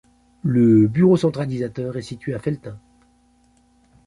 Le 0.41 0.87
bureau 0.87 1.15
centralisateur 1.15 1.95
est 1.95 2.01
situé 2.01 2.33
à 2.33 2.39
Felletin. 2.39 2.79